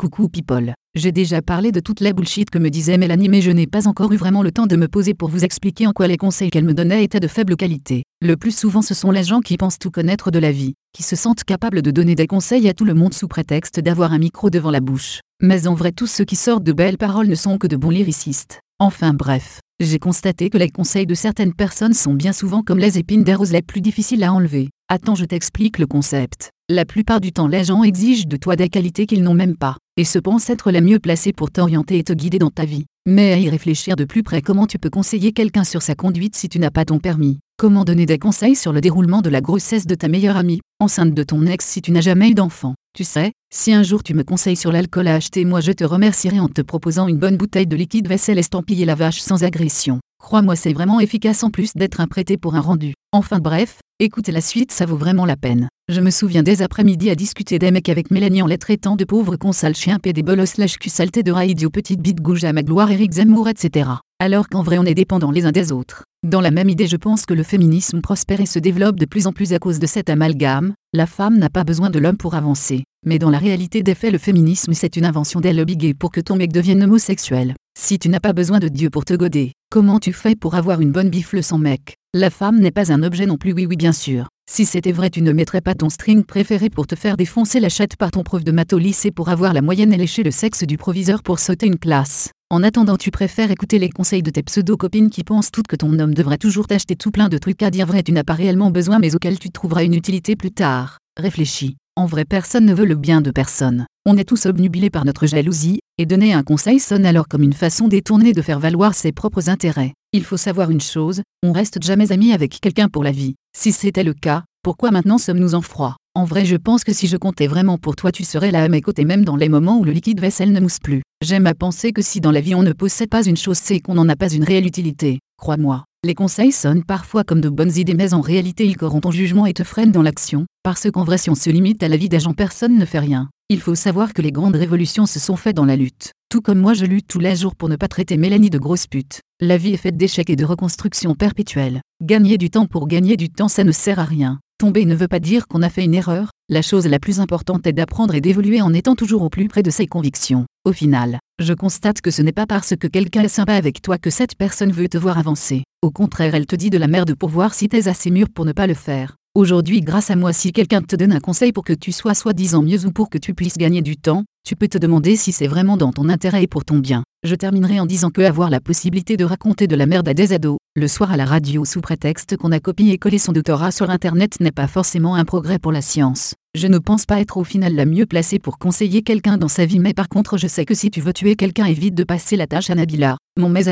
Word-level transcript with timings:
Coucou 0.00 0.30
people. 0.30 0.72
J'ai 0.94 1.12
déjà 1.12 1.42
parlé 1.42 1.72
de 1.72 1.80
toute 1.80 2.00
la 2.00 2.14
bullshit 2.14 2.48
que 2.48 2.56
me 2.56 2.70
disait 2.70 2.96
Mélanie 2.96 3.28
mais 3.28 3.42
je 3.42 3.50
n'ai 3.50 3.66
pas 3.66 3.86
encore 3.86 4.10
eu 4.14 4.16
vraiment 4.16 4.42
le 4.42 4.50
temps 4.50 4.66
de 4.66 4.74
me 4.74 4.88
poser 4.88 5.12
pour 5.12 5.28
vous 5.28 5.44
expliquer 5.44 5.86
en 5.86 5.92
quoi 5.92 6.06
les 6.06 6.16
conseils 6.16 6.48
qu'elle 6.48 6.64
me 6.64 6.72
donnait 6.72 7.04
étaient 7.04 7.20
de 7.20 7.28
faible 7.28 7.54
qualité. 7.54 8.04
Le 8.22 8.38
plus 8.38 8.56
souvent 8.56 8.80
ce 8.80 8.94
sont 8.94 9.10
les 9.10 9.24
gens 9.24 9.42
qui 9.42 9.58
pensent 9.58 9.78
tout 9.78 9.90
connaître 9.90 10.30
de 10.30 10.38
la 10.38 10.52
vie, 10.52 10.72
qui 10.94 11.02
se 11.02 11.16
sentent 11.16 11.44
capables 11.44 11.82
de 11.82 11.90
donner 11.90 12.14
des 12.14 12.26
conseils 12.26 12.66
à 12.66 12.72
tout 12.72 12.86
le 12.86 12.94
monde 12.94 13.12
sous 13.12 13.28
prétexte 13.28 13.78
d'avoir 13.78 14.14
un 14.14 14.18
micro 14.18 14.48
devant 14.48 14.70
la 14.70 14.80
bouche. 14.80 15.20
Mais 15.42 15.66
en 15.66 15.74
vrai 15.74 15.92
tous 15.92 16.06
ceux 16.06 16.24
qui 16.24 16.36
sortent 16.36 16.64
de 16.64 16.72
belles 16.72 16.96
paroles 16.96 17.28
ne 17.28 17.34
sont 17.34 17.58
que 17.58 17.66
de 17.66 17.76
bons 17.76 17.90
lyricistes. 17.90 18.60
Enfin 18.78 19.12
bref, 19.12 19.60
j'ai 19.80 19.98
constaté 19.98 20.48
que 20.48 20.56
les 20.56 20.70
conseils 20.70 21.06
de 21.06 21.14
certaines 21.14 21.52
personnes 21.52 21.92
sont 21.92 22.14
bien 22.14 22.32
souvent 22.32 22.62
comme 22.62 22.78
les 22.78 22.96
épines 22.96 23.22
des 23.22 23.34
roses 23.34 23.52
les 23.52 23.60
plus 23.60 23.82
difficiles 23.82 24.24
à 24.24 24.32
enlever. 24.32 24.70
Attends 24.88 25.14
je 25.14 25.26
t'explique 25.26 25.78
le 25.78 25.86
concept. 25.86 26.48
La 26.70 26.84
plupart 26.84 27.20
du 27.20 27.32
temps 27.32 27.48
les 27.48 27.64
gens 27.64 27.82
exigent 27.82 28.26
de 28.26 28.36
toi 28.36 28.56
des 28.56 28.68
qualités 28.68 29.04
qu'ils 29.04 29.24
n'ont 29.24 29.34
même 29.34 29.56
pas, 29.56 29.76
et 30.00 30.04
se 30.04 30.18
pensent 30.18 30.48
être 30.48 30.70
les 30.70 30.80
mieux 30.80 30.98
placés 30.98 31.34
pour 31.34 31.50
t'orienter 31.50 31.98
et 31.98 32.04
te 32.04 32.14
guider 32.14 32.38
dans 32.38 32.48
ta 32.48 32.64
vie. 32.64 32.86
Mais 33.06 33.34
à 33.34 33.38
y 33.38 33.50
réfléchir 33.50 33.96
de 33.96 34.06
plus 34.06 34.22
près 34.22 34.40
comment 34.40 34.66
tu 34.66 34.78
peux 34.78 34.88
conseiller 34.88 35.32
quelqu'un 35.32 35.62
sur 35.62 35.82
sa 35.82 35.94
conduite 35.94 36.34
si 36.34 36.48
tu 36.48 36.58
n'as 36.58 36.70
pas 36.70 36.86
ton 36.86 36.98
permis? 36.98 37.38
Comment 37.58 37.84
donner 37.84 38.06
des 38.06 38.18
conseils 38.18 38.56
sur 38.56 38.72
le 38.72 38.80
déroulement 38.80 39.20
de 39.20 39.28
la 39.28 39.42
grossesse 39.42 39.86
de 39.86 39.94
ta 39.94 40.08
meilleure 40.08 40.38
amie, 40.38 40.62
enceinte 40.80 41.12
de 41.12 41.22
ton 41.22 41.44
ex 41.44 41.66
si 41.66 41.82
tu 41.82 41.92
n'as 41.92 42.00
jamais 42.00 42.30
eu 42.30 42.34
d'enfant? 42.34 42.74
Tu 42.96 43.04
sais, 43.04 43.32
si 43.52 43.74
un 43.74 43.82
jour 43.82 44.02
tu 44.02 44.14
me 44.14 44.24
conseilles 44.24 44.56
sur 44.56 44.72
l'alcool 44.72 45.06
à 45.06 45.16
acheter 45.16 45.44
moi 45.44 45.60
je 45.60 45.72
te 45.72 45.84
remercierai 45.84 46.40
en 46.40 46.48
te 46.48 46.62
proposant 46.62 47.06
une 47.06 47.18
bonne 47.18 47.36
bouteille 47.36 47.66
de 47.66 47.76
liquide 47.76 48.08
vaisselle 48.08 48.38
estampillé 48.38 48.86
lavage 48.86 49.20
sans 49.20 49.44
agression. 49.44 50.00
Crois-moi 50.20 50.54
c'est 50.54 50.74
vraiment 50.74 51.00
efficace 51.00 51.42
en 51.42 51.50
plus 51.50 51.72
d'être 51.74 52.00
un 52.00 52.06
prêté 52.06 52.36
pour 52.36 52.54
un 52.54 52.60
rendu. 52.60 52.94
Enfin 53.10 53.38
bref, 53.38 53.80
écoutez 53.98 54.30
la 54.30 54.42
suite 54.42 54.70
ça 54.70 54.86
vaut 54.86 54.96
vraiment 54.96 55.24
la 55.24 55.36
peine. 55.36 55.68
Je 55.88 56.00
me 56.00 56.10
souviens 56.10 56.42
des 56.42 56.62
après-midi 56.62 57.10
à 57.10 57.14
discuter 57.14 57.58
des 57.58 57.70
mecs 57.70 57.88
avec 57.88 58.10
Mélanie 58.10 58.42
en 58.42 58.46
les 58.46 58.58
traitant 58.58 58.94
de 58.94 59.04
pauvres 59.04 59.36
consales 59.36 59.74
chiens 59.74 59.98
des 60.02 60.22
bolos 60.22 60.58
lâche 60.58 60.78
cul 60.78 60.90
saleté 60.90 61.22
de 61.22 61.32
raidio 61.32 61.70
petite 61.70 62.00
bite 62.00 62.20
gouge 62.20 62.44
à 62.44 62.52
ma 62.52 62.62
gloire 62.62 62.92
Eric 62.92 63.12
Zemmour 63.12 63.48
etc. 63.48 63.90
Alors 64.20 64.48
qu'en 64.48 64.62
vrai 64.62 64.78
on 64.78 64.84
est 64.84 64.94
dépendants 64.94 65.32
les 65.32 65.46
uns 65.46 65.52
des 65.52 65.72
autres. 65.72 66.04
Dans 66.22 66.42
la 66.42 66.50
même 66.50 66.68
idée 66.68 66.86
je 66.86 66.96
pense 66.96 67.24
que 67.24 67.34
le 67.34 67.42
féminisme 67.42 68.02
prospère 68.02 68.40
et 68.40 68.46
se 68.46 68.58
développe 68.58 69.00
de 69.00 69.06
plus 69.06 69.26
en 69.26 69.32
plus 69.32 69.54
à 69.54 69.58
cause 69.58 69.78
de 69.78 69.86
cet 69.86 70.10
amalgame, 70.10 70.74
la 70.92 71.06
femme 71.06 71.38
n'a 71.38 71.48
pas 71.48 71.64
besoin 71.64 71.88
de 71.88 71.98
l'homme 71.98 72.18
pour 72.18 72.34
avancer. 72.34 72.84
Mais 73.06 73.18
dans 73.18 73.30
la 73.30 73.38
réalité 73.38 73.82
des 73.82 73.94
faits 73.94 74.12
le 74.12 74.18
féminisme 74.18 74.74
c'est 74.74 74.96
une 74.96 75.06
invention 75.06 75.40
d'elle 75.40 75.58
obligée 75.58 75.94
pour 75.94 76.10
que 76.10 76.20
ton 76.20 76.36
mec 76.36 76.52
devienne 76.52 76.82
homosexuel. 76.82 77.54
Si 77.78 77.98
tu 77.98 78.10
n'as 78.10 78.20
pas 78.20 78.34
besoin 78.34 78.58
de 78.58 78.68
Dieu 78.68 78.90
pour 78.90 79.06
te 79.06 79.14
goder, 79.14 79.52
comment 79.70 79.98
tu 79.98 80.12
fais 80.12 80.36
pour 80.36 80.54
avoir 80.54 80.82
une 80.82 80.92
bonne 80.92 81.08
bifle 81.08 81.42
sans 81.42 81.56
mec? 81.56 81.94
La 82.12 82.28
femme 82.28 82.60
n'est 82.60 82.70
pas 82.70 82.92
un 82.92 83.02
objet 83.02 83.24
non 83.24 83.38
plus 83.38 83.52
oui 83.52 83.64
oui 83.64 83.76
bien 83.76 83.92
sûr. 83.92 84.28
Si 84.50 84.66
c'était 84.66 84.92
vrai, 84.92 85.10
tu 85.10 85.22
ne 85.22 85.32
mettrais 85.32 85.60
pas 85.60 85.76
ton 85.76 85.88
string 85.88 86.24
préféré 86.24 86.68
pour 86.68 86.86
te 86.86 86.96
faire 86.96 87.16
défoncer 87.16 87.60
la 87.60 87.68
chatte 87.68 87.96
par 87.96 88.10
ton 88.10 88.22
prof 88.22 88.44
de 88.44 88.52
maths 88.52 88.72
au 88.72 88.78
lycée 88.78 89.12
pour 89.12 89.28
avoir 89.28 89.54
la 89.54 89.62
moyenne 89.62 89.92
et 89.92 89.96
lécher 89.96 90.24
le 90.24 90.32
sexe 90.32 90.64
du 90.64 90.76
proviseur 90.76 91.22
pour 91.22 91.38
sauter 91.38 91.66
une 91.66 91.78
classe. 91.78 92.30
En 92.50 92.64
attendant, 92.64 92.96
tu 92.96 93.12
préfères 93.12 93.52
écouter 93.52 93.78
les 93.78 93.90
conseils 93.90 94.24
de 94.24 94.30
tes 94.30 94.42
pseudo-copines 94.42 95.08
qui 95.08 95.22
pensent 95.22 95.52
toutes 95.52 95.68
que 95.68 95.76
ton 95.76 95.96
homme 96.00 96.14
devrait 96.14 96.36
toujours 96.36 96.66
t'acheter 96.66 96.96
tout 96.96 97.12
plein 97.12 97.28
de 97.28 97.38
trucs 97.38 97.62
à 97.62 97.70
dire 97.70 97.86
vrai 97.86 98.02
tu 98.02 98.10
n'as 98.10 98.24
pas 98.24 98.34
réellement 98.34 98.72
besoin 98.72 98.98
mais 98.98 99.14
auxquels 99.14 99.38
tu 99.38 99.50
trouveras 99.50 99.84
une 99.84 99.94
utilité 99.94 100.34
plus 100.34 100.50
tard. 100.50 100.98
Réfléchis. 101.16 101.76
En 102.00 102.06
vrai, 102.06 102.24
personne 102.24 102.64
ne 102.64 102.72
veut 102.72 102.86
le 102.86 102.94
bien 102.94 103.20
de 103.20 103.30
personne. 103.30 103.84
On 104.06 104.16
est 104.16 104.24
tous 104.24 104.46
obnubilés 104.46 104.88
par 104.88 105.04
notre 105.04 105.26
jalousie, 105.26 105.80
et 105.98 106.06
donner 106.06 106.32
un 106.32 106.42
conseil 106.42 106.80
sonne 106.80 107.04
alors 107.04 107.28
comme 107.28 107.42
une 107.42 107.52
façon 107.52 107.88
détournée 107.88 108.32
de 108.32 108.40
faire 108.40 108.58
valoir 108.58 108.94
ses 108.94 109.12
propres 109.12 109.50
intérêts. 109.50 109.92
Il 110.14 110.24
faut 110.24 110.38
savoir 110.38 110.70
une 110.70 110.80
chose, 110.80 111.20
on 111.42 111.52
reste 111.52 111.82
jamais 111.82 112.10
amis 112.10 112.32
avec 112.32 112.58
quelqu'un 112.58 112.88
pour 112.88 113.04
la 113.04 113.10
vie. 113.10 113.34
Si 113.54 113.70
c'était 113.70 114.02
le 114.02 114.14
cas, 114.14 114.44
pourquoi 114.62 114.92
maintenant 114.92 115.18
sommes-nous 115.18 115.54
en 115.54 115.60
froid? 115.60 115.96
En 116.14 116.24
vrai 116.24 116.46
je 116.46 116.56
pense 116.56 116.84
que 116.84 116.94
si 116.94 117.06
je 117.06 117.18
comptais 117.18 117.46
vraiment 117.46 117.76
pour 117.76 117.96
toi 117.96 118.12
tu 118.12 118.24
serais 118.24 118.50
là 118.50 118.62
à 118.62 118.68
mes 118.68 118.80
côtés 118.80 119.04
même 119.04 119.26
dans 119.26 119.36
les 119.36 119.50
moments 119.50 119.78
où 119.78 119.84
le 119.84 119.92
liquide 119.92 120.22
vaisselle 120.22 120.52
ne 120.52 120.60
mousse 120.60 120.78
plus. 120.78 121.02
J'aime 121.22 121.46
à 121.46 121.52
penser 121.52 121.92
que 121.92 122.00
si 122.00 122.22
dans 122.22 122.32
la 122.32 122.40
vie 122.40 122.54
on 122.54 122.62
ne 122.62 122.72
possède 122.72 123.10
pas 123.10 123.26
une 123.26 123.36
chose 123.36 123.58
c'est 123.58 123.80
qu'on 123.80 123.94
n'en 123.94 124.08
a 124.08 124.16
pas 124.16 124.32
une 124.32 124.44
réelle 124.44 124.66
utilité. 124.66 125.18
Crois-moi, 125.36 125.84
les 126.02 126.14
conseils 126.14 126.50
sonnent 126.50 126.82
parfois 126.82 127.24
comme 127.24 127.42
de 127.42 127.50
bonnes 127.50 127.76
idées 127.76 127.94
mais 127.94 128.14
en 128.14 128.22
réalité 128.22 128.66
ils 128.66 128.76
corrompent 128.76 129.02
ton 129.02 129.10
jugement 129.10 129.44
et 129.44 129.52
te 129.52 129.64
freinent 129.64 129.92
dans 129.92 130.02
l'action, 130.02 130.46
parce 130.62 130.90
qu'en 130.90 131.04
vrai 131.04 131.18
si 131.18 131.28
on 131.28 131.34
se 131.34 131.50
limite 131.50 131.82
à 131.82 131.88
la 131.88 131.96
vie 131.98 132.08
des 132.08 132.20
gens 132.20 132.32
personne 132.32 132.78
ne 132.78 132.84
fait 132.86 132.98
rien. 132.98 133.28
Il 133.50 133.60
faut 133.60 133.74
savoir 133.74 134.14
que 134.14 134.22
les 134.22 134.32
grandes 134.32 134.56
révolutions 134.56 135.06
se 135.06 135.18
sont 135.18 135.36
faites 135.36 135.56
dans 135.56 135.66
la 135.66 135.76
lutte. 135.76 136.12
Tout 136.30 136.40
comme 136.40 136.58
moi 136.58 136.72
je 136.72 136.86
lutte 136.86 137.06
tous 137.06 137.18
les 137.18 137.36
jours 137.36 137.54
pour 137.54 137.68
ne 137.68 137.76
pas 137.76 137.88
traiter 137.88 138.16
Mélanie 138.16 138.48
de 138.48 138.58
grosse 138.58 138.86
pute. 138.86 139.20
La 139.40 139.58
vie 139.58 139.74
est 139.74 139.76
faite 139.76 139.96
d'échecs 139.96 140.30
et 140.30 140.36
de 140.36 140.44
reconstruction 140.44 141.14
perpétuelle. 141.14 141.82
Gagner 142.02 142.38
du 142.38 142.48
temps 142.48 142.66
pour 142.66 142.86
gagner 142.88 143.16
du 143.16 143.28
temps 143.28 143.48
ça 143.48 143.64
ne 143.64 143.72
sert 143.72 143.98
à 143.98 144.04
rien. 144.04 144.40
Tomber 144.60 144.84
ne 144.84 144.94
veut 144.94 145.08
pas 145.08 145.20
dire 145.20 145.48
qu'on 145.48 145.62
a 145.62 145.70
fait 145.70 145.84
une 145.84 145.94
erreur, 145.94 146.32
la 146.50 146.60
chose 146.60 146.86
la 146.86 146.98
plus 146.98 147.18
importante 147.18 147.66
est 147.66 147.72
d'apprendre 147.72 148.14
et 148.14 148.20
d'évoluer 148.20 148.60
en 148.60 148.74
étant 148.74 148.94
toujours 148.94 149.22
au 149.22 149.30
plus 149.30 149.48
près 149.48 149.62
de 149.62 149.70
ses 149.70 149.86
convictions. 149.86 150.44
Au 150.66 150.72
final, 150.74 151.18
je 151.40 151.54
constate 151.54 152.02
que 152.02 152.10
ce 152.10 152.20
n'est 152.20 152.30
pas 152.30 152.44
parce 152.44 152.74
que 152.78 152.86
quelqu'un 152.86 153.22
est 153.22 153.28
sympa 153.28 153.54
avec 153.54 153.80
toi 153.80 153.96
que 153.96 154.10
cette 154.10 154.34
personne 154.34 154.70
veut 154.70 154.90
te 154.90 154.98
voir 154.98 155.16
avancer. 155.16 155.62
Au 155.80 155.90
contraire 155.90 156.34
elle 156.34 156.44
te 156.44 156.56
dit 156.56 156.68
de 156.68 156.76
la 156.76 156.88
merde 156.88 157.14
pour 157.14 157.30
voir 157.30 157.54
si 157.54 157.70
t'es 157.70 157.88
assez 157.88 158.10
mûr 158.10 158.28
pour 158.28 158.44
ne 158.44 158.52
pas 158.52 158.66
le 158.66 158.74
faire. 158.74 159.16
Aujourd'hui 159.34 159.80
grâce 159.80 160.10
à 160.10 160.16
moi 160.16 160.34
si 160.34 160.52
quelqu'un 160.52 160.82
te 160.82 160.94
donne 160.94 161.12
un 161.12 161.20
conseil 161.20 161.52
pour 161.52 161.64
que 161.64 161.72
tu 161.72 161.90
sois 161.90 162.12
soi-disant 162.12 162.62
mieux 162.62 162.84
ou 162.84 162.92
pour 162.92 163.08
que 163.08 163.16
tu 163.16 163.32
puisses 163.32 163.56
gagner 163.56 163.80
du 163.80 163.96
temps, 163.96 164.24
tu 164.46 164.56
peux 164.56 164.68
te 164.68 164.76
demander 164.76 165.16
si 165.16 165.32
c'est 165.32 165.46
vraiment 165.46 165.78
dans 165.78 165.92
ton 165.92 166.10
intérêt 166.10 166.42
et 166.42 166.46
pour 166.46 166.66
ton 166.66 166.80
bien. 166.80 167.02
Je 167.22 167.34
terminerai 167.34 167.80
en 167.80 167.86
disant 167.86 168.10
que 168.10 168.20
avoir 168.20 168.50
la 168.50 168.60
possibilité 168.60 169.16
de 169.16 169.24
raconter 169.24 169.66
de 169.66 169.76
la 169.76 169.86
merde 169.86 170.08
à 170.08 170.12
des 170.12 170.34
ados, 170.34 170.58
le 170.80 170.88
soir 170.88 171.12
à 171.12 171.16
la 171.16 171.26
radio 171.26 171.64
sous 171.64 171.82
prétexte 171.82 172.36
qu'on 172.38 172.52
a 172.52 172.58
copié 172.58 172.92
et 172.92 172.98
collé 172.98 173.18
son 173.18 173.32
doctorat 173.32 173.70
sur 173.70 173.90
internet 173.90 174.40
n'est 174.40 174.50
pas 174.50 174.66
forcément 174.66 175.14
un 175.14 175.24
progrès 175.24 175.58
pour 175.58 175.72
la 175.72 175.82
science. 175.82 176.34
Je 176.54 176.66
ne 176.66 176.78
pense 176.78 177.04
pas 177.04 177.20
être 177.20 177.36
au 177.36 177.44
final 177.44 177.74
la 177.74 177.84
mieux 177.84 178.06
placée 178.06 178.38
pour 178.38 178.58
conseiller 178.58 179.02
quelqu'un 179.02 179.36
dans 179.36 179.48
sa 179.48 179.66
vie 179.66 179.78
mais 179.78 179.94
par 179.94 180.08
contre 180.08 180.38
je 180.38 180.48
sais 180.48 180.64
que 180.64 180.74
si 180.74 180.90
tu 180.90 181.00
veux 181.00 181.12
tuer 181.12 181.36
quelqu'un 181.36 181.66
évite 181.66 181.94
de 181.94 182.02
passer 182.02 182.36
la 182.36 182.46
tâche 182.46 182.70
à 182.70 182.74
Nabila. 182.74 183.18
Mon 183.38 183.50
mais 183.50 183.64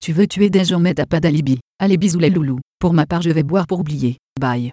tu 0.00 0.12
veux 0.12 0.26
tuer 0.26 0.50
des 0.50 0.64
gens 0.64 0.78
mais 0.80 0.94
t'as 0.94 1.06
pas 1.06 1.20
d'alibi. 1.20 1.58
Allez 1.80 1.96
bisous 1.96 2.20
les 2.20 2.30
loulous. 2.30 2.60
Pour 2.78 2.94
ma 2.94 3.06
part 3.06 3.22
je 3.22 3.30
vais 3.30 3.42
boire 3.42 3.66
pour 3.66 3.80
oublier. 3.80 4.18
Bye. 4.40 4.72